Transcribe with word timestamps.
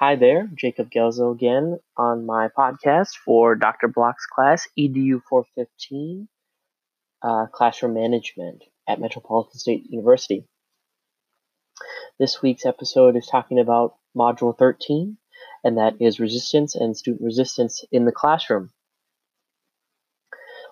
Hi 0.00 0.16
there, 0.16 0.48
Jacob 0.54 0.90
Gelzo 0.90 1.30
again 1.30 1.78
on 1.94 2.24
my 2.24 2.48
podcast 2.56 3.18
for 3.22 3.54
Dr. 3.54 3.86
Block's 3.86 4.24
class, 4.24 4.66
EDU 4.78 5.20
415, 5.28 6.26
uh, 7.22 7.44
Classroom 7.52 7.92
Management 7.92 8.64
at 8.88 8.98
Metropolitan 8.98 9.58
State 9.58 9.90
University. 9.90 10.46
This 12.18 12.40
week's 12.40 12.64
episode 12.64 13.14
is 13.14 13.26
talking 13.26 13.58
about 13.58 13.96
Module 14.16 14.56
13, 14.56 15.18
and 15.64 15.76
that 15.76 16.00
is 16.00 16.18
resistance 16.18 16.74
and 16.74 16.96
student 16.96 17.22
resistance 17.22 17.84
in 17.92 18.06
the 18.06 18.12
classroom. 18.12 18.70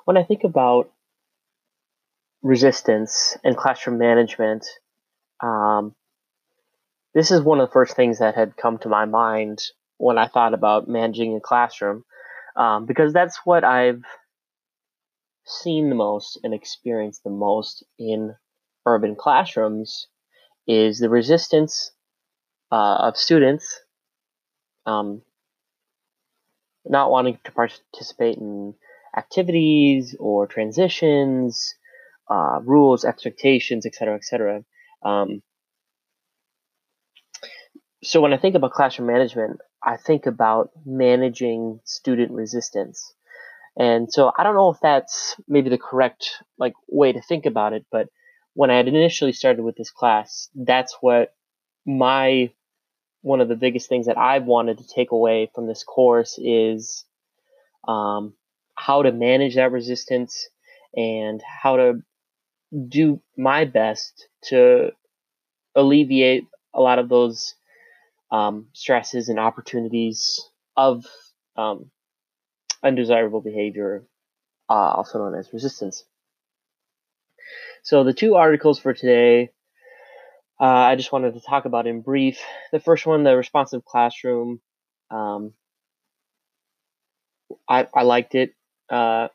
When 0.06 0.16
I 0.16 0.22
think 0.22 0.44
about 0.44 0.90
resistance 2.40 3.36
and 3.44 3.58
classroom 3.58 3.98
management, 3.98 4.64
um, 5.42 5.94
this 7.14 7.30
is 7.30 7.40
one 7.40 7.60
of 7.60 7.68
the 7.68 7.72
first 7.72 7.96
things 7.96 8.18
that 8.18 8.34
had 8.34 8.56
come 8.56 8.78
to 8.78 8.88
my 8.88 9.04
mind 9.04 9.60
when 9.96 10.18
I 10.18 10.28
thought 10.28 10.54
about 10.54 10.88
managing 10.88 11.36
a 11.36 11.40
classroom, 11.40 12.04
um, 12.56 12.86
because 12.86 13.12
that's 13.12 13.40
what 13.44 13.64
I've 13.64 14.02
seen 15.44 15.88
the 15.88 15.94
most 15.94 16.38
and 16.44 16.54
experienced 16.54 17.24
the 17.24 17.30
most 17.30 17.84
in 17.98 18.34
urban 18.86 19.16
classrooms 19.16 20.06
is 20.66 20.98
the 20.98 21.08
resistance 21.08 21.90
uh, 22.70 22.96
of 23.00 23.16
students 23.16 23.80
um, 24.86 25.22
not 26.84 27.10
wanting 27.10 27.38
to 27.44 27.52
participate 27.52 28.38
in 28.38 28.74
activities 29.16 30.14
or 30.18 30.46
transitions, 30.46 31.74
uh, 32.30 32.60
rules, 32.62 33.04
expectations, 33.04 33.86
etc., 33.86 34.16
etc. 34.16 34.64
Um, 35.02 35.42
so 38.02 38.20
when 38.20 38.32
I 38.32 38.36
think 38.36 38.54
about 38.54 38.72
classroom 38.72 39.08
management, 39.08 39.60
I 39.82 39.96
think 39.96 40.26
about 40.26 40.70
managing 40.84 41.80
student 41.84 42.32
resistance. 42.32 43.14
And 43.76 44.12
so 44.12 44.32
I 44.36 44.42
don't 44.42 44.56
know 44.56 44.70
if 44.70 44.78
that's 44.80 45.36
maybe 45.46 45.70
the 45.70 45.78
correct 45.78 46.42
like 46.58 46.74
way 46.88 47.12
to 47.12 47.20
think 47.20 47.46
about 47.46 47.72
it, 47.72 47.86
but 47.90 48.08
when 48.54 48.70
I 48.70 48.76
had 48.76 48.88
initially 48.88 49.32
started 49.32 49.62
with 49.62 49.76
this 49.76 49.90
class, 49.90 50.48
that's 50.54 50.96
what 51.00 51.34
my 51.86 52.50
one 53.22 53.40
of 53.40 53.48
the 53.48 53.56
biggest 53.56 53.88
things 53.88 54.06
that 54.06 54.18
I've 54.18 54.44
wanted 54.44 54.78
to 54.78 54.86
take 54.86 55.10
away 55.10 55.50
from 55.54 55.66
this 55.66 55.82
course 55.82 56.38
is 56.42 57.04
um, 57.86 58.34
how 58.74 59.02
to 59.02 59.12
manage 59.12 59.56
that 59.56 59.72
resistance 59.72 60.48
and 60.94 61.42
how 61.42 61.76
to 61.76 62.02
do 62.88 63.20
my 63.36 63.64
best 63.64 64.28
to 64.44 64.90
alleviate 65.74 66.44
a 66.74 66.80
lot 66.80 66.98
of 66.98 67.08
those 67.08 67.54
um, 68.30 68.66
stresses 68.72 69.28
and 69.28 69.38
opportunities 69.38 70.40
of 70.76 71.06
um, 71.56 71.90
undesirable 72.82 73.40
behavior, 73.40 74.04
uh, 74.68 74.72
also 74.72 75.18
known 75.18 75.38
as 75.38 75.52
resistance. 75.52 76.04
So, 77.82 78.04
the 78.04 78.12
two 78.12 78.34
articles 78.34 78.78
for 78.78 78.92
today, 78.92 79.50
uh, 80.60 80.64
I 80.64 80.96
just 80.96 81.12
wanted 81.12 81.34
to 81.34 81.40
talk 81.40 81.64
about 81.64 81.86
in 81.86 82.02
brief. 82.02 82.40
The 82.72 82.80
first 82.80 83.06
one, 83.06 83.24
the 83.24 83.36
responsive 83.36 83.84
classroom. 83.84 84.60
Um, 85.10 85.54
I, 87.68 87.86
I 87.94 88.02
liked 88.02 88.34
it. 88.34 88.54
Uh, 88.90 89.28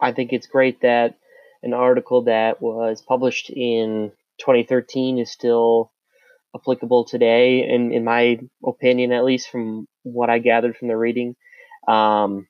I 0.00 0.12
think 0.12 0.32
it's 0.32 0.46
great 0.46 0.82
that 0.82 1.16
an 1.62 1.72
article 1.72 2.24
that 2.24 2.60
was 2.60 3.02
published 3.02 3.50
in 3.50 4.12
2013 4.38 5.18
is 5.18 5.30
still 5.30 5.90
applicable 6.54 7.04
today, 7.04 7.68
in, 7.68 7.92
in 7.92 8.04
my 8.04 8.38
opinion, 8.64 9.12
at 9.12 9.24
least 9.24 9.50
from 9.50 9.86
what 10.02 10.30
I 10.30 10.38
gathered 10.38 10.76
from 10.76 10.88
the 10.88 10.96
reading. 10.96 11.36
Um, 11.88 12.46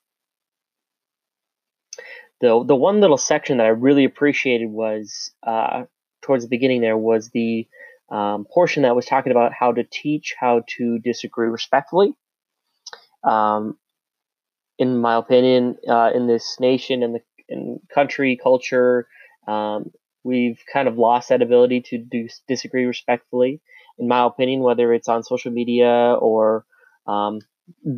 the 2.40 2.64
the 2.64 2.76
one 2.76 3.00
little 3.00 3.16
section 3.16 3.58
that 3.58 3.66
I 3.66 3.70
really 3.70 4.04
appreciated 4.04 4.68
was 4.68 5.32
uh, 5.46 5.84
towards 6.22 6.44
the 6.44 6.50
beginning. 6.50 6.80
There 6.80 6.96
was 6.96 7.30
the 7.30 7.66
um, 8.10 8.46
portion 8.52 8.82
that 8.82 8.96
was 8.96 9.06
talking 9.06 9.32
about 9.32 9.52
how 9.52 9.72
to 9.72 9.84
teach 9.84 10.34
how 10.38 10.62
to 10.76 10.98
disagree 10.98 11.48
respectfully. 11.48 12.14
Um, 13.22 13.78
in 14.78 14.98
my 14.98 15.16
opinion, 15.16 15.76
uh, 15.88 16.10
in 16.14 16.26
this 16.26 16.56
nation 16.60 17.02
and 17.02 17.14
the 17.14 17.20
in 17.48 17.80
country 17.94 18.38
culture, 18.42 19.06
um, 19.46 19.92
we've 20.22 20.60
kind 20.72 20.88
of 20.88 20.98
lost 20.98 21.28
that 21.28 21.42
ability 21.42 21.82
to 21.82 21.98
do 21.98 22.28
disagree 22.48 22.84
respectfully. 22.84 23.60
In 23.98 24.08
my 24.08 24.26
opinion, 24.26 24.60
whether 24.60 24.92
it's 24.92 25.08
on 25.08 25.22
social 25.22 25.52
media 25.52 26.14
or 26.14 26.64
um, 27.06 27.40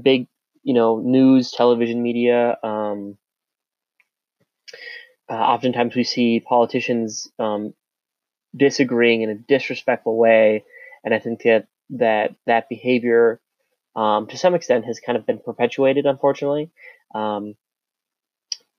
big, 0.02 0.28
you 0.62 0.74
know, 0.74 1.00
news, 1.00 1.50
television 1.50 2.02
media. 2.02 2.56
Um, 2.62 3.16
uh, 5.28 5.34
oftentimes, 5.34 5.94
we 5.94 6.04
see 6.04 6.40
politicians 6.40 7.28
um, 7.38 7.74
disagreeing 8.56 9.22
in 9.22 9.30
a 9.30 9.34
disrespectful 9.34 10.16
way, 10.16 10.64
and 11.04 11.14
I 11.14 11.18
think 11.18 11.42
that 11.42 11.66
that 11.90 12.34
that 12.46 12.68
behavior, 12.68 13.40
um, 13.94 14.26
to 14.28 14.38
some 14.38 14.54
extent, 14.54 14.84
has 14.84 15.00
kind 15.00 15.16
of 15.16 15.26
been 15.26 15.38
perpetuated, 15.38 16.06
unfortunately. 16.06 16.70
Um, 17.14 17.54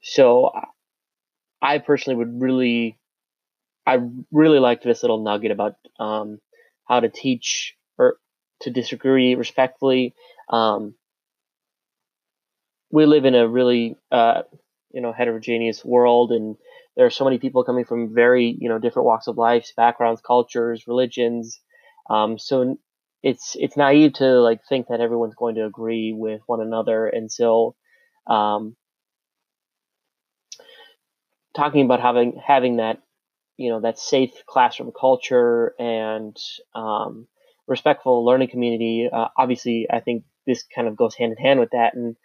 so, 0.02 0.52
I 1.62 1.80
personally 1.80 2.18
would 2.18 2.42
really 2.42 2.98
I 3.88 4.00
really 4.32 4.60
liked 4.60 4.84
this 4.84 5.02
little 5.02 5.24
nugget 5.24 5.52
about 5.52 5.76
um, 5.98 6.40
how 6.88 7.00
to 7.00 7.10
teach 7.10 7.76
or 7.98 8.18
to 8.62 8.70
disagree 8.72 9.36
respectfully. 9.36 10.16
Um, 10.50 10.96
we 12.92 13.06
live 13.06 13.26
in 13.26 13.36
a 13.36 13.48
really 13.48 13.96
uh, 14.12 14.44
you 14.92 15.02
know 15.02 15.14
heterogeneous 15.14 15.84
world, 15.84 16.32
and 16.32 16.56
there 16.96 17.06
are 17.06 17.12
so 17.12 17.26
many 17.26 17.38
people 17.38 17.64
coming 17.64 17.86
from 17.86 18.14
very 18.14 18.56
you 18.60 18.70
know 18.70 18.80
different 18.80 19.06
walks 19.06 19.28
of 19.28 19.38
life, 19.38 19.68
backgrounds, 19.76 20.22
cultures, 20.22 20.88
religions. 20.88 21.60
Um, 22.10 22.40
so 22.40 22.78
it's 23.24 23.56
it's 23.60 23.78
naive 23.78 24.14
to 24.14 24.40
like 24.40 24.62
think 24.68 24.88
that 24.88 25.02
everyone's 25.02 25.36
going 25.36 25.56
to 25.56 25.66
agree 25.66 26.14
with 26.16 26.42
one 26.46 26.62
another, 26.62 27.08
and 27.08 27.32
so 27.32 27.76
um, 28.28 28.76
talking 31.56 31.84
about 31.86 32.02
having 32.02 32.40
having 32.46 32.78
that 32.78 33.02
you 33.58 33.70
know 33.70 33.82
that 33.82 34.00
safe 34.00 34.32
classroom 34.46 34.92
culture 34.98 35.74
and 35.80 36.38
um, 36.76 37.28
respectful 37.68 38.26
learning 38.26 38.50
community. 38.50 39.10
Uh, 39.12 39.28
obviously, 39.38 39.88
I 39.92 40.00
think 40.00 40.24
this 40.46 40.64
kind 40.64 40.88
of 40.88 40.96
goes 40.96 41.16
hand 41.16 41.34
in 41.34 41.44
hand 41.44 41.60
with 41.60 41.72
that, 41.72 41.96
and 41.96 42.16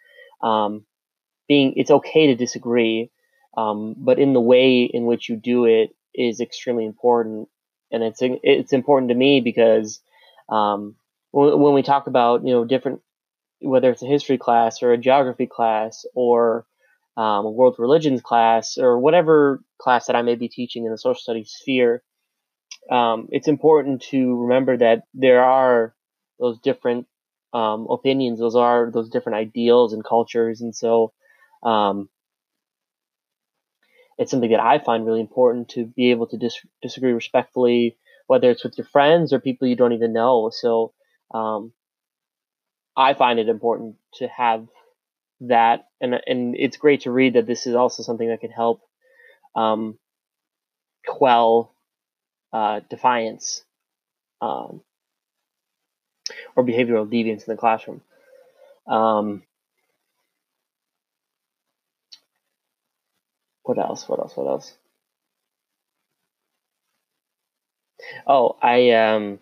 um, 0.41 0.85
being 1.47 1.73
it's 1.75 1.91
okay 1.91 2.27
to 2.27 2.35
disagree, 2.35 3.11
um, 3.57 3.95
but 3.97 4.19
in 4.19 4.33
the 4.33 4.41
way 4.41 4.83
in 4.83 5.05
which 5.05 5.27
you 5.27 5.35
do 5.35 5.65
it 5.65 5.89
is 6.15 6.39
extremely 6.39 6.85
important, 6.85 7.49
and 7.91 8.03
it's 8.03 8.19
it's 8.21 8.73
important 8.73 9.09
to 9.09 9.15
me 9.15 9.41
because 9.41 9.99
um, 10.49 10.95
when, 11.31 11.59
when 11.59 11.73
we 11.73 11.83
talk 11.83 12.07
about 12.07 12.45
you 12.45 12.53
know 12.53 12.63
different 12.63 13.01
whether 13.59 13.89
it's 13.89 14.03
a 14.03 14.07
history 14.07 14.37
class 14.37 14.83
or 14.83 14.91
a 14.91 14.97
geography 14.97 15.47
class 15.47 16.05
or 16.15 16.65
um, 17.17 17.45
a 17.45 17.51
world 17.51 17.75
religions 17.77 18.21
class 18.21 18.77
or 18.77 18.99
whatever 18.99 19.63
class 19.79 20.07
that 20.07 20.15
I 20.15 20.21
may 20.21 20.35
be 20.35 20.49
teaching 20.49 20.85
in 20.85 20.91
the 20.91 20.97
social 20.97 21.19
studies 21.19 21.53
sphere, 21.55 22.03
um, 22.91 23.27
it's 23.31 23.47
important 23.47 24.01
to 24.11 24.41
remember 24.43 24.77
that 24.77 25.03
there 25.13 25.43
are 25.43 25.95
those 26.39 26.59
different 26.59 27.07
um, 27.53 27.87
opinions, 27.89 28.39
those 28.39 28.55
are 28.55 28.91
those 28.91 29.09
different 29.09 29.37
ideals 29.37 29.93
and 29.93 30.03
cultures, 30.03 30.61
and 30.61 30.75
so 30.75 31.13
um, 31.63 32.09
it's 34.17 34.31
something 34.31 34.51
that 34.51 34.59
I 34.59 34.79
find 34.79 35.05
really 35.05 35.21
important 35.21 35.69
to 35.69 35.85
be 35.85 36.11
able 36.11 36.27
to 36.27 36.37
dis- 36.37 36.65
disagree 36.81 37.13
respectfully, 37.13 37.97
whether 38.27 38.49
it's 38.49 38.63
with 38.63 38.77
your 38.77 38.87
friends 38.87 39.33
or 39.33 39.39
people 39.39 39.67
you 39.67 39.75
don't 39.75 39.93
even 39.93 40.13
know. 40.13 40.49
So 40.53 40.93
um, 41.33 41.73
I 42.95 43.13
find 43.13 43.39
it 43.39 43.49
important 43.49 43.95
to 44.15 44.27
have 44.27 44.67
that, 45.47 45.87
and 46.01 46.15
and 46.25 46.55
it's 46.57 46.77
great 46.77 47.01
to 47.01 47.11
read 47.11 47.33
that 47.33 47.47
this 47.47 47.67
is 47.67 47.75
also 47.75 48.03
something 48.03 48.27
that 48.27 48.41
can 48.41 48.51
help 48.51 48.81
um, 49.55 49.97
quell 51.05 51.73
uh, 52.51 52.81
defiance 52.89 53.63
um, 54.41 54.81
or 56.55 56.65
behavioral 56.65 57.07
deviance 57.07 57.47
in 57.47 57.53
the 57.53 57.57
classroom. 57.57 58.01
Um, 58.87 59.43
what 63.63 63.77
else? 63.77 64.07
What 64.07 64.19
else? 64.19 64.35
What 64.35 64.47
else? 64.47 64.73
Oh, 68.27 68.57
I 68.61 68.91
um, 68.91 69.39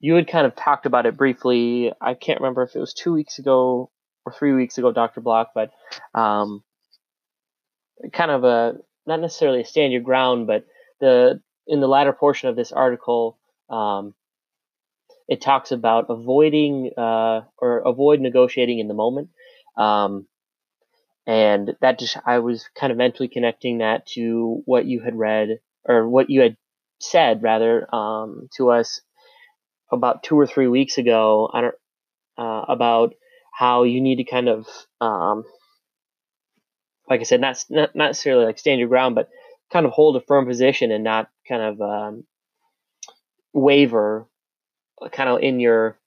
you 0.00 0.14
had 0.14 0.28
kind 0.28 0.46
of 0.46 0.54
talked 0.54 0.86
about 0.86 1.06
it 1.06 1.16
briefly. 1.16 1.92
I 2.00 2.14
can't 2.14 2.40
remember 2.40 2.62
if 2.62 2.76
it 2.76 2.80
was 2.80 2.94
two 2.94 3.12
weeks 3.12 3.38
ago 3.38 3.90
or 4.24 4.32
three 4.32 4.52
weeks 4.52 4.78
ago, 4.78 4.92
Dr. 4.92 5.20
Block, 5.20 5.50
but 5.54 5.70
um, 6.14 6.62
kind 8.12 8.30
of 8.30 8.44
a 8.44 8.74
not 9.06 9.20
necessarily 9.20 9.62
a 9.62 9.64
stand 9.64 9.92
your 9.92 10.02
ground, 10.02 10.46
but 10.46 10.66
the 11.00 11.40
in 11.66 11.80
the 11.80 11.88
latter 11.88 12.12
portion 12.12 12.48
of 12.48 12.56
this 12.56 12.72
article, 12.72 13.38
um, 13.68 14.14
it 15.26 15.40
talks 15.40 15.72
about 15.72 16.06
avoiding 16.08 16.90
uh, 16.96 17.42
or 17.58 17.78
avoid 17.80 18.20
negotiating 18.20 18.78
in 18.78 18.88
the 18.88 18.94
moment. 18.94 19.30
Um, 19.76 20.26
and 21.26 21.76
that 21.80 21.98
just 21.98 22.16
I 22.24 22.38
was 22.38 22.68
kind 22.74 22.90
of 22.90 22.96
mentally 22.96 23.28
connecting 23.28 23.78
that 23.78 24.06
to 24.14 24.62
what 24.64 24.86
you 24.86 25.00
had 25.00 25.14
read 25.14 25.58
or 25.84 26.08
what 26.08 26.30
you 26.30 26.40
had 26.40 26.56
said 27.00 27.42
rather 27.42 27.92
um, 27.94 28.48
to 28.56 28.70
us 28.70 29.00
about 29.90 30.22
two 30.22 30.38
or 30.38 30.46
three 30.46 30.68
weeks 30.68 30.98
ago 30.98 31.50
on, 31.52 31.70
uh, 32.36 32.64
about 32.68 33.14
how 33.52 33.82
you 33.84 34.00
need 34.00 34.16
to 34.16 34.24
kind 34.24 34.48
of 34.48 34.66
um, 35.00 35.44
like 37.08 37.20
I 37.20 37.24
said, 37.24 37.40
not, 37.40 37.64
not 37.70 37.94
necessarily 37.94 38.44
like 38.44 38.58
stand 38.58 38.78
your 38.78 38.88
ground, 38.88 39.14
but 39.14 39.28
kind 39.72 39.86
of 39.86 39.92
hold 39.92 40.16
a 40.16 40.20
firm 40.20 40.46
position 40.46 40.90
and 40.90 41.04
not 41.04 41.28
kind 41.48 41.62
of 41.62 41.80
um, 41.80 42.24
waver, 43.52 44.26
kind 45.12 45.28
of 45.28 45.40
in 45.42 45.60
your 45.60 45.98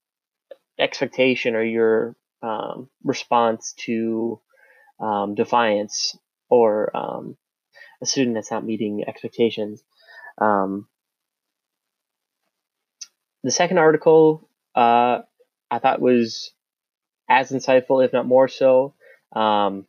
expectation 0.80 1.56
or 1.56 1.64
your 1.64 2.16
um, 2.42 2.90
response 3.04 3.74
to 3.86 4.40
um, 5.00 5.36
defiance 5.36 6.18
or 6.50 6.96
um, 6.96 7.38
a 8.02 8.06
student 8.06 8.36
that's 8.36 8.52
not 8.52 8.66
meeting 8.66 9.04
expectations. 9.08 9.84
Um, 10.40 10.88
the 13.44 13.52
second 13.52 13.78
article 13.78 14.50
uh, 14.76 15.20
I 15.70 15.80
thought 15.80 16.02
was 16.02 16.52
as 17.30 17.52
insightful, 17.52 18.04
if 18.04 18.14
not 18.14 18.26
more 18.26 18.48
so. 18.48 18.94
Um, 19.34 19.86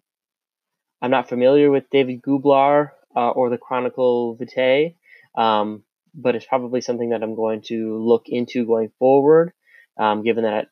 I'm 1.00 1.10
not 1.10 1.28
familiar 1.28 1.70
with 1.70 1.90
David 1.90 2.22
Gooblar 2.22 2.90
uh, 3.16 3.31
or 3.31 3.50
the 3.50 3.58
Chronicle 3.58 4.37
Vitae, 4.37 4.94
um, 5.37 5.82
but 6.14 6.37
it's 6.37 6.46
probably 6.46 6.81
something 6.81 7.10
that 7.10 7.22
I'm 7.22 7.34
going 7.34 7.62
to 7.62 7.99
look 7.99 8.25
into 8.26 8.64
going 8.64 8.93
forward, 8.99 9.52
um, 9.98 10.22
given 10.22 10.44
that 10.44 10.69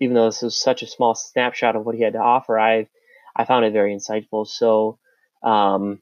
even 0.00 0.14
though 0.14 0.26
this 0.26 0.42
was 0.42 0.60
such 0.60 0.82
a 0.82 0.86
small 0.86 1.14
snapshot 1.14 1.76
of 1.76 1.84
what 1.84 1.94
he 1.94 2.02
had 2.02 2.12
to 2.14 2.20
offer, 2.20 2.58
I 2.58 2.88
I 3.34 3.44
found 3.44 3.64
it 3.64 3.72
very 3.72 3.96
insightful. 3.96 4.46
So 4.46 4.98
um, 5.42 6.00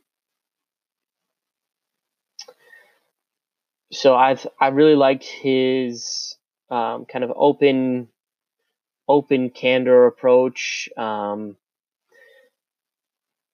so 3.92 4.14
I've 4.14 4.46
I 4.60 4.68
really 4.68 4.94
liked 4.94 5.24
his 5.24 6.36
um, 6.70 7.06
kind 7.06 7.24
of 7.24 7.32
open 7.34 8.08
open 9.08 9.50
candor 9.50 10.06
approach. 10.06 10.88
Um, 10.96 11.56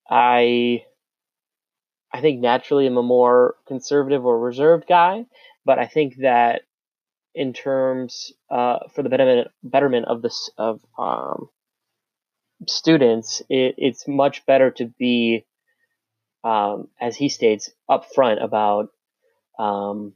I 0.09 0.85
I 2.13 2.21
think 2.21 2.41
naturally 2.41 2.87
I'm 2.87 2.97
a 2.97 3.03
more 3.03 3.57
conservative 3.67 4.25
or 4.25 4.39
reserved 4.39 4.87
guy, 4.87 5.27
but 5.65 5.79
I 5.79 5.87
think 5.87 6.17
that 6.19 6.63
in 7.35 7.53
terms 7.53 8.33
uh, 8.51 8.79
for 8.95 9.03
the 9.03 9.09
betterment 9.09 9.49
betterment 9.63 10.07
of 10.07 10.23
this 10.23 10.51
of 10.57 10.81
um, 10.99 11.49
students, 12.67 13.43
it, 13.49 13.75
it's 13.79 14.09
much 14.09 14.47
better 14.47 14.71
to 14.73 14.87
be, 14.99 15.45
um, 16.45 16.89
as 17.01 17.17
he 17.17 17.29
states, 17.29 17.71
upfront 17.91 18.43
about 18.43 18.89
um, 19.59 20.15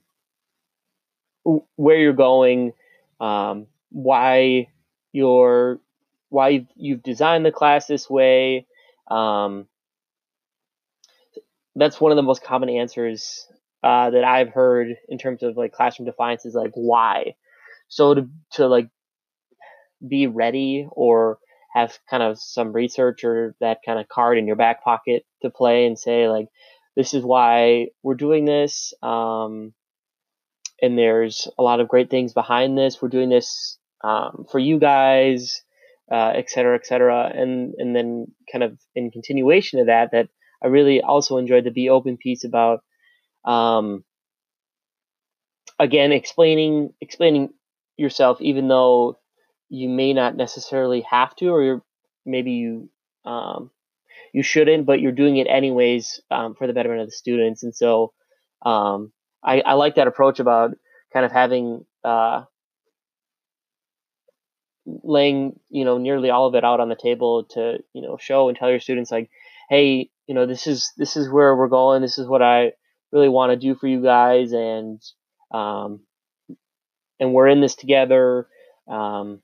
where 1.44 1.96
you're 1.96 2.12
going, 2.12 2.72
um, 3.20 3.66
why 3.90 4.68
you're 5.12 5.80
why 6.28 6.66
you've 6.76 7.02
designed 7.02 7.44
the 7.44 7.52
class 7.52 7.86
this 7.86 8.08
way. 8.08 8.66
Um, 9.10 9.66
that's 11.74 12.00
one 12.00 12.12
of 12.12 12.16
the 12.16 12.22
most 12.22 12.44
common 12.44 12.68
answers 12.68 13.46
uh, 13.82 14.10
that 14.10 14.24
I've 14.24 14.50
heard 14.50 14.96
in 15.08 15.18
terms 15.18 15.42
of 15.42 15.56
like 15.56 15.72
classroom 15.72 16.06
defiance 16.06 16.44
is 16.44 16.54
like 16.54 16.72
why. 16.74 17.34
So 17.88 18.14
to 18.14 18.28
to 18.52 18.66
like 18.66 18.88
be 20.06 20.26
ready 20.26 20.88
or 20.92 21.38
have 21.74 21.98
kind 22.08 22.22
of 22.22 22.38
some 22.38 22.72
research 22.72 23.24
or 23.24 23.54
that 23.60 23.78
kind 23.84 23.98
of 23.98 24.08
card 24.08 24.38
in 24.38 24.46
your 24.46 24.56
back 24.56 24.82
pocket 24.82 25.24
to 25.42 25.50
play 25.50 25.86
and 25.86 25.98
say 25.98 26.28
like 26.28 26.46
this 26.96 27.14
is 27.14 27.22
why 27.22 27.88
we're 28.02 28.14
doing 28.14 28.44
this 28.44 28.92
um, 29.02 29.72
and 30.82 30.98
there's 30.98 31.48
a 31.58 31.62
lot 31.62 31.80
of 31.80 31.88
great 31.88 32.10
things 32.10 32.32
behind 32.32 32.76
this 32.76 33.00
we're 33.00 33.08
doing 33.08 33.28
this 33.28 33.78
um, 34.02 34.46
for 34.50 34.58
you 34.58 34.78
guys 34.78 35.62
uh, 36.10 36.32
et 36.34 36.50
cetera 36.50 36.74
et 36.74 36.86
cetera 36.86 37.30
and 37.34 37.74
and 37.78 37.94
then 37.94 38.26
kind 38.50 38.64
of 38.64 38.78
in 38.94 39.10
continuation 39.10 39.78
of 39.80 39.86
that 39.86 40.10
that 40.12 40.28
I 40.62 40.68
really 40.68 41.00
also 41.00 41.36
enjoyed 41.38 41.64
the 41.64 41.70
Be 41.70 41.88
Open 41.88 42.16
piece 42.16 42.44
about, 42.44 42.80
um, 43.44 44.04
again, 45.78 46.12
explaining 46.12 46.90
explaining 47.00 47.50
yourself, 47.96 48.40
even 48.40 48.68
though 48.68 49.18
you 49.68 49.88
may 49.88 50.12
not 50.12 50.36
necessarily 50.36 51.02
have 51.10 51.34
to, 51.36 51.48
or 51.48 51.62
you're, 51.62 51.82
maybe 52.26 52.52
you 52.52 52.90
um, 53.24 53.70
you 54.32 54.42
shouldn't, 54.42 54.86
but 54.86 55.00
you're 55.00 55.12
doing 55.12 55.38
it 55.38 55.46
anyways 55.46 56.20
um, 56.30 56.54
for 56.54 56.66
the 56.66 56.72
betterment 56.72 57.00
of 57.00 57.08
the 57.08 57.12
students. 57.12 57.62
And 57.62 57.74
so 57.74 58.12
um, 58.64 59.12
I, 59.42 59.60
I, 59.60 59.72
like 59.74 59.94
that 59.94 60.06
approach 60.06 60.38
about 60.38 60.76
kind 61.12 61.24
of 61.24 61.32
having 61.32 61.84
uh, 62.04 62.44
laying 64.86 65.58
you 65.68 65.84
know 65.84 65.98
nearly 65.98 66.30
all 66.30 66.46
of 66.46 66.54
it 66.54 66.64
out 66.64 66.80
on 66.80 66.88
the 66.88 66.96
table 66.96 67.44
to 67.44 67.78
you 67.92 68.02
know 68.02 68.16
show 68.18 68.48
and 68.48 68.56
tell 68.58 68.70
your 68.70 68.80
students 68.80 69.10
like 69.10 69.30
hey 69.68 70.10
you 70.30 70.34
know, 70.34 70.46
this 70.46 70.68
is 70.68 70.92
this 70.96 71.16
is 71.16 71.28
where 71.28 71.56
we're 71.56 71.66
going. 71.66 72.02
This 72.02 72.16
is 72.16 72.28
what 72.28 72.40
I 72.40 72.70
really 73.10 73.28
want 73.28 73.50
to 73.50 73.56
do 73.56 73.74
for 73.74 73.88
you 73.88 74.00
guys, 74.00 74.52
and 74.52 75.02
um, 75.50 76.02
and 77.18 77.34
we're 77.34 77.48
in 77.48 77.60
this 77.60 77.74
together. 77.74 78.46
Um, 78.86 79.42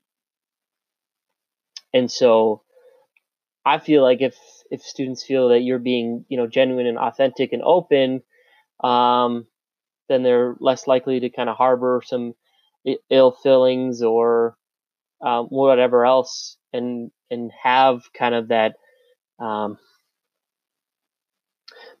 and 1.93 2.09
so, 2.09 2.61
I 3.65 3.79
feel 3.79 4.01
like 4.01 4.21
if 4.21 4.37
if 4.71 4.81
students 4.81 5.25
feel 5.25 5.49
that 5.49 5.59
you're 5.59 5.77
being 5.77 6.23
you 6.29 6.37
know 6.37 6.47
genuine 6.47 6.87
and 6.87 6.97
authentic 6.97 7.51
and 7.51 7.61
open, 7.61 8.21
um, 8.81 9.45
then 10.09 10.23
they're 10.23 10.55
less 10.59 10.87
likely 10.87 11.19
to 11.19 11.29
kind 11.29 11.49
of 11.49 11.57
harbor 11.57 12.01
some 12.05 12.33
ill 13.09 13.31
feelings 13.31 14.01
or 14.01 14.55
um, 15.21 15.45
whatever 15.47 16.05
else, 16.05 16.57
and 16.73 17.11
and 17.29 17.51
have 17.63 18.01
kind 18.13 18.35
of 18.35 18.49
that 18.49 18.75
um, 19.39 19.77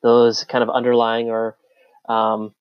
those 0.01 0.43
kind 0.43 0.63
of 0.63 0.69
underlying 0.69 1.29
or 1.29 1.57
um, 2.07 2.53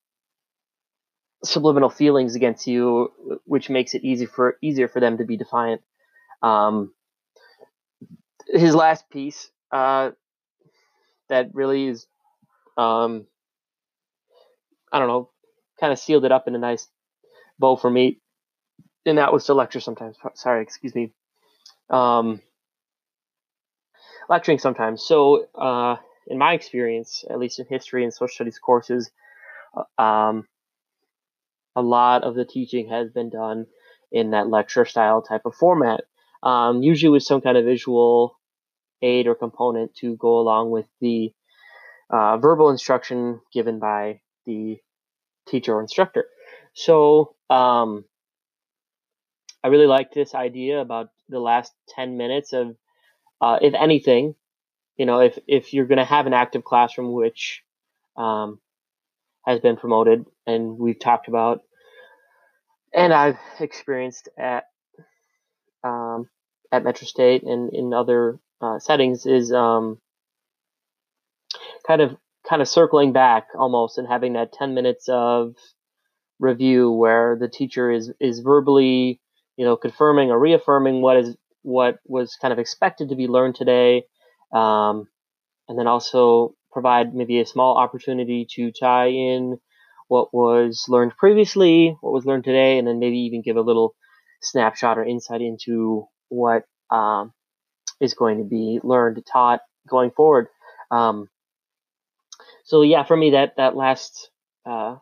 subliminal 1.45 1.91
feelings 1.91 2.35
against 2.35 2.67
you, 2.67 3.13
which 3.45 3.71
makes 3.71 3.95
it 3.95 4.05
easy 4.05 4.27
for 4.27 4.57
easier 4.63 4.89
for 4.89 5.01
them 5.01 5.19
to 5.19 5.25
be 5.25 5.37
defiant. 5.37 5.83
Um, 6.43 6.93
his 8.49 8.75
last 8.75 9.09
piece 9.11 9.51
uh, 9.73 10.11
that 11.29 11.51
really 11.55 11.89
is, 11.89 12.07
um, 12.77 13.27
I 14.93 14.99
don't 14.99 15.09
know, 15.09 15.31
kind 15.81 15.93
of 15.93 15.99
sealed 15.99 16.25
it 16.25 16.33
up 16.33 16.49
in 16.49 16.55
a 16.55 16.59
nice 16.59 16.89
bow 17.59 17.77
for 17.77 17.91
me, 17.91 18.21
and 19.05 19.19
that 19.19 19.33
was 19.33 19.45
to 19.47 19.55
lecture 19.55 19.81
sometimes. 19.81 20.17
Sorry, 20.35 20.63
excuse 20.63 20.95
me. 20.95 21.13
Um, 21.91 22.41
lecturing 24.29 24.59
sometimes. 24.59 25.05
So 25.07 25.47
uh, 25.55 25.97
in 26.27 26.39
my 26.39 26.55
experience, 26.55 27.25
at 27.31 27.39
least 27.39 27.59
in 27.59 27.67
history 27.69 28.03
and 28.03 28.13
social 28.13 28.35
studies 28.35 28.59
courses, 28.59 29.11
uh, 29.77 30.03
um, 30.03 30.47
a 31.75 31.83
lot 31.83 32.25
of 32.25 32.35
the 32.35 32.45
teaching 32.45 32.89
has 32.89 33.11
been 33.11 33.31
done 33.31 33.67
in 34.11 34.31
that 34.31 34.49
lecture 34.49 34.85
style 34.85 35.23
type 35.23 35.43
of 35.45 35.55
format, 35.55 36.03
um, 36.43 36.83
usually 36.83 37.11
with 37.11 37.23
some 37.23 37.41
kind 37.41 37.57
of 37.57 37.65
visual 37.65 38.39
aid 39.03 39.27
or 39.27 39.35
component 39.35 39.95
to 39.97 40.17
go 40.17 40.39
along 40.39 40.71
with 40.71 40.87
the 41.01 41.33
uh, 42.09 42.39
verbal 42.39 42.71
instruction 42.71 43.41
given 43.53 43.79
by 43.79 44.21
the 44.47 44.79
teacher 45.47 45.75
or 45.75 45.81
instructor. 45.81 46.27
So 46.75 47.35
um, 47.49 48.05
I 49.63 49.69
really 49.69 49.87
like 49.87 50.13
this 50.13 50.35
idea 50.35 50.81
about 50.81 51.11
the 51.29 51.41
last 51.41 51.73
10 51.91 52.17
minutes 52.17 52.53
of, 52.53 52.77
uh, 53.41 53.59
if 53.61 53.75
anything, 53.75 54.35
you 54.97 55.07
know, 55.07 55.21
if 55.21 55.39
if 55.47 55.75
you're 55.75 55.87
going 55.87 55.99
to 55.99 56.05
have 56.05 56.27
an 56.27 56.33
active 56.33 56.65
classroom, 56.65 57.13
which 57.13 57.63
um, 58.17 58.59
has 59.45 59.61
been 59.61 59.77
promoted 59.77 60.25
and 60.47 60.79
we've 60.79 60.99
talked 60.99 61.29
about, 61.29 61.61
and 62.95 63.13
I've 63.13 63.39
experienced 63.61 64.29
at 64.39 64.65
um, 65.85 66.29
at 66.73 66.83
Metro 66.83 67.07
State 67.07 67.43
and 67.43 67.73
in 67.75 67.93
other 67.93 68.39
uh, 68.61 68.79
settings, 68.79 69.27
is 69.27 69.53
um, 69.53 70.01
kind 71.87 72.01
of 72.01 72.17
kind 72.49 72.63
of 72.63 72.69
circling 72.69 73.13
back 73.13 73.49
almost 73.59 73.99
and 73.99 74.09
having 74.09 74.35
that 74.35 74.53
10 74.53 74.75
minutes 74.75 75.09
of 75.09 75.55
review 76.39 76.91
where 76.91 77.37
the 77.41 77.49
teacher 77.49 77.91
is 77.91 78.13
is 78.21 78.41
verbally 78.41 79.21
you 79.57 79.65
know 79.65 79.77
confirming 79.77 80.31
or 80.31 80.39
reaffirming 80.39 81.01
what 81.01 81.17
is 81.17 81.37
what 81.63 81.99
was 82.05 82.37
kind 82.41 82.53
of 82.53 82.59
expected 82.59 83.09
to 83.09 83.17
be 83.17 83.27
learned 83.27 83.55
today 83.55 84.05
um, 84.53 85.09
and 85.69 85.79
then 85.79 85.87
also 85.87 86.55
provide 86.73 87.15
maybe 87.15 87.41
a 87.41 87.47
small 87.47 87.79
opportunity 87.79 88.47
to 88.55 88.71
tie 88.71 89.09
in 89.09 89.59
what 90.09 90.33
was 90.33 90.85
learned 90.89 91.17
previously, 91.17 91.97
what 92.01 92.13
was 92.13 92.27
learned 92.27 92.45
today, 92.45 92.79
and 92.79 92.87
then 92.87 92.99
maybe 92.99 93.19
even 93.19 93.43
give 93.43 93.57
a 93.57 93.63
little 93.63 93.95
snapshot 94.41 94.99
or 94.99 95.05
insight 95.05 95.41
into 95.41 96.07
what 96.29 96.63
um, 96.91 97.33
is 98.01 98.15
going 98.15 98.39
to 98.39 98.45
be 98.45 98.79
learned, 98.83 99.23
taught 99.31 99.61
going 99.89 100.11
forward. 100.11 100.49
Um, 100.91 101.29
so 102.67 102.83
yeah, 102.83 103.05
for 103.05 103.17
me, 103.17 103.31
that 103.31 103.55
that 103.57 103.77
last 103.77 104.31
uh, 104.69 104.97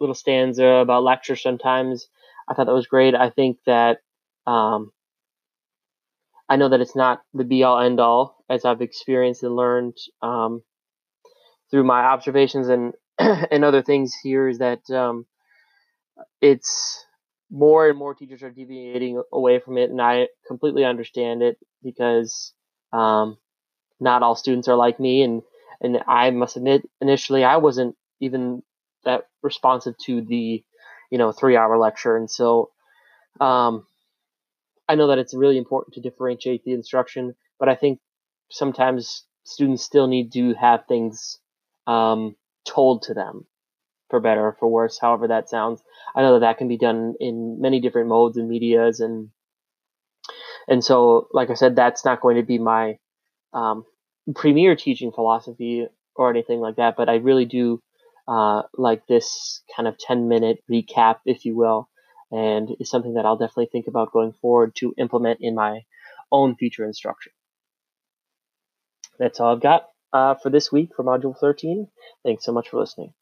little 0.00 0.14
stanza 0.14 0.64
about 0.64 1.04
lecture 1.04 1.36
sometimes, 1.36 2.08
I 2.48 2.54
thought 2.54 2.66
that 2.66 2.72
was 2.74 2.86
great. 2.86 3.14
I 3.14 3.28
think 3.28 3.58
that 3.66 3.98
um, 4.46 4.90
I 6.48 6.56
know 6.56 6.70
that 6.70 6.80
it's 6.80 6.96
not 6.96 7.20
the 7.34 7.44
be 7.44 7.62
all 7.62 7.78
end 7.78 8.00
all, 8.00 8.42
as 8.48 8.64
I've 8.64 8.80
experienced 8.80 9.42
and 9.42 9.54
learned 9.54 9.98
um, 10.22 10.62
through 11.70 11.84
my 11.84 12.04
observations 12.04 12.70
and 12.70 12.94
and 13.18 13.66
other 13.66 13.82
things 13.82 14.14
here 14.22 14.48
is 14.48 14.58
that 14.58 14.80
um, 14.90 15.26
it's 16.40 17.04
more 17.50 17.86
and 17.90 17.98
more 17.98 18.14
teachers 18.14 18.42
are 18.42 18.50
deviating 18.50 19.22
away 19.30 19.58
from 19.58 19.76
it, 19.76 19.90
and 19.90 20.00
I 20.00 20.28
completely 20.48 20.86
understand 20.86 21.42
it 21.42 21.58
because 21.82 22.54
um, 22.94 23.36
not 24.00 24.22
all 24.22 24.36
students 24.36 24.68
are 24.68 24.76
like 24.76 24.98
me, 24.98 25.22
and 25.22 25.42
and 25.80 25.98
I 26.06 26.30
must 26.30 26.56
admit, 26.56 26.88
initially 27.00 27.44
I 27.44 27.56
wasn't 27.56 27.96
even 28.20 28.62
that 29.04 29.24
responsive 29.42 29.96
to 30.06 30.20
the 30.22 30.62
you 31.10 31.18
know 31.18 31.32
three 31.32 31.56
hour 31.56 31.78
lecture, 31.78 32.16
and 32.16 32.30
so 32.30 32.70
um, 33.40 33.86
I 34.88 34.94
know 34.94 35.08
that 35.08 35.18
it's 35.18 35.34
really 35.34 35.58
important 35.58 35.94
to 35.94 36.00
differentiate 36.00 36.64
the 36.64 36.72
instruction, 36.72 37.34
but 37.58 37.68
I 37.68 37.76
think 37.76 38.00
sometimes 38.50 39.24
students 39.44 39.84
still 39.84 40.06
need 40.06 40.32
to 40.32 40.54
have 40.54 40.86
things 40.86 41.38
um, 41.86 42.36
told 42.64 43.02
to 43.02 43.14
them 43.14 43.46
for 44.10 44.20
better 44.20 44.46
or 44.46 44.56
for 44.58 44.68
worse, 44.68 44.98
however 44.98 45.28
that 45.28 45.48
sounds. 45.48 45.82
I 46.14 46.22
know 46.22 46.34
that 46.34 46.40
that 46.40 46.58
can 46.58 46.68
be 46.68 46.76
done 46.76 47.14
in 47.20 47.60
many 47.60 47.80
different 47.80 48.08
modes 48.08 48.36
and 48.36 48.48
medias, 48.48 49.00
and 49.00 49.30
and 50.68 50.84
so, 50.84 51.28
like 51.32 51.50
I 51.50 51.54
said, 51.54 51.76
that's 51.76 52.04
not 52.04 52.20
going 52.20 52.36
to 52.36 52.42
be 52.42 52.58
my 52.58 52.98
um, 53.52 53.84
premier 54.34 54.76
teaching 54.76 55.12
philosophy 55.12 55.86
or 56.14 56.30
anything 56.30 56.60
like 56.60 56.76
that. 56.76 56.96
But 56.96 57.08
I 57.08 57.16
really 57.16 57.44
do 57.44 57.82
uh, 58.28 58.62
like 58.76 59.06
this 59.06 59.62
kind 59.74 59.88
of 59.88 59.98
ten 59.98 60.28
minute 60.28 60.62
recap, 60.70 61.16
if 61.26 61.44
you 61.44 61.56
will, 61.56 61.88
and 62.30 62.70
is 62.80 62.90
something 62.90 63.14
that 63.14 63.26
I'll 63.26 63.36
definitely 63.36 63.68
think 63.72 63.86
about 63.86 64.12
going 64.12 64.32
forward 64.32 64.74
to 64.76 64.94
implement 64.98 65.40
in 65.40 65.54
my 65.54 65.82
own 66.32 66.56
future 66.56 66.84
instruction. 66.84 67.32
That's 69.18 69.40
all 69.40 69.52
I've 69.54 69.60
got 69.60 69.88
uh, 70.12 70.34
for 70.36 70.50
this 70.50 70.72
week 70.72 70.90
for 70.96 71.04
Module 71.04 71.36
13. 71.38 71.88
Thanks 72.24 72.44
so 72.44 72.52
much 72.52 72.68
for 72.68 72.80
listening. 72.80 73.12